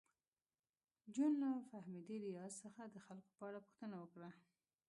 جون 1.13 1.31
له 1.43 1.49
فهمیدې 1.69 2.17
ریاض 2.25 2.53
څخه 2.63 2.81
د 2.85 2.95
خلکو 3.05 3.29
په 3.37 3.43
اړه 3.49 3.59
پوښتنه 3.67 3.95
وکړه 3.99 4.29